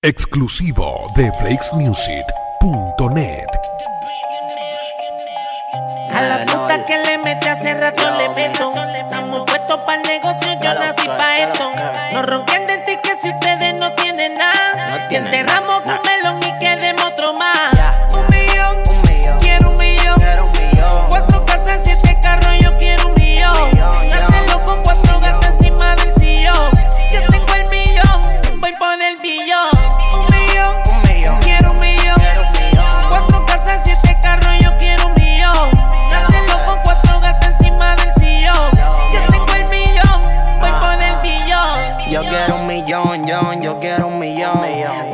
[0.00, 3.48] Exclusivo de BlakesMusic.net.
[6.12, 8.72] A la puta que le mete hace rato le meto.
[8.94, 11.72] Estamos puestos para el negocio, yo nací para esto.
[12.12, 12.77] No ronquen de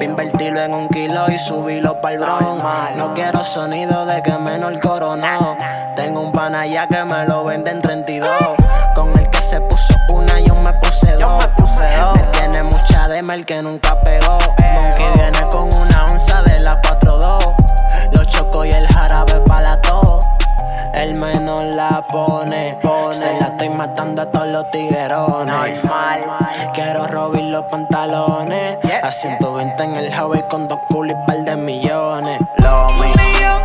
[0.05, 2.63] Invertirlo en un kilo y subirlo para el bron.
[2.97, 5.57] No quiero sonido de que menor coronó.
[5.97, 8.31] Tengo un pana allá que me lo vende en 32.
[8.95, 11.43] Con el que se puso una, yo me puse dos.
[12.15, 14.39] Me tiene mucha dema el que nunca pegó.
[14.75, 15.04] Monkey
[22.73, 23.13] pone.
[23.13, 25.81] Se la estoy matando a todos los tiguerones.
[26.73, 28.79] Quiero robar los pantalones.
[29.03, 32.41] A 120 en el Huawei con dos culos y par de millones.
[32.41, 33.63] Un millón,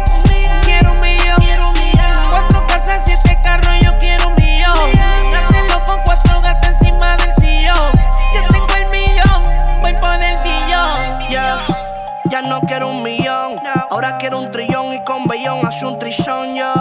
[0.64, 1.74] quiero un millón.
[2.30, 4.92] Cuatro casas, siete carros, yo quiero un millón.
[5.36, 7.92] Hacerlo con cuatro gatos encima del sillón.
[8.34, 11.30] Yo tengo el millón, voy por el billón.
[11.30, 11.58] Ya,
[12.26, 13.60] ya no quiero un millón.
[13.90, 16.74] Ahora quiero un trillón y con bellón hace un trillón, ya.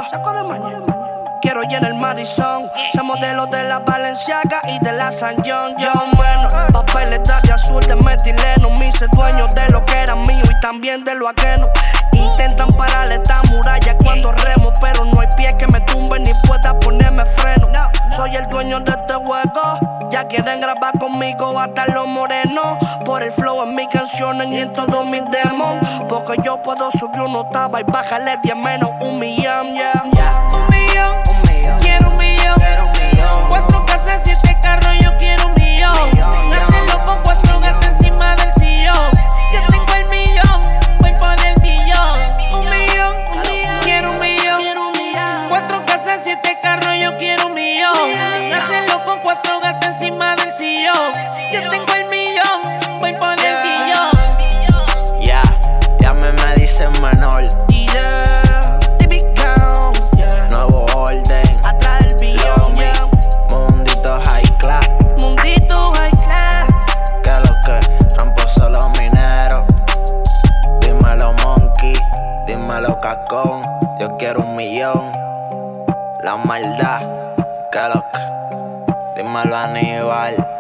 [1.41, 2.65] Quiero llenar el Madison.
[2.93, 5.75] Ser modelo de la Balenciaga y de la San John.
[5.79, 8.71] Yo, bueno, papeles de azul de metileno.
[8.79, 11.69] Me hice dueño de lo que era mío y también de lo ajeno.
[12.13, 16.77] Intentan parar esta muralla cuando remo, pero no hay pie que me tumbe ni pueda
[16.81, 17.69] ponerme freno.
[18.11, 20.09] Soy el dueño de este juego.
[20.11, 22.79] Ya quieren grabar conmigo hasta los morenos.
[23.05, 25.77] Por el flow en mis canciones y en todos mis demos.
[26.09, 29.98] Porque yo puedo subir una octava y bajarle 10 menos un millón, yeah.
[46.29, 48.53] siete carros, yo quiero un millón.
[48.53, 51.15] Hacerlo con cuatro gatas encima del sillón.
[51.51, 54.11] Yo tengo el millón, voy por el billón.
[55.23, 55.61] Ya, yeah,
[55.99, 57.49] ya me, me dicen Manol.
[57.71, 58.79] Yeah.
[60.51, 61.61] Nuevo orden.
[61.65, 62.75] Atrás del billón.
[63.49, 64.87] Mundito high class.
[65.17, 66.69] Mundito high class.
[67.23, 69.65] Que lo que trampo son los mineros.
[70.81, 71.97] Dímelo, monkey.
[72.47, 73.63] Dímelo, cacón.
[73.99, 75.28] Yo quiero un millón
[76.23, 77.01] la maldad.
[77.71, 80.58] Que lo que, dímelo Aníbal.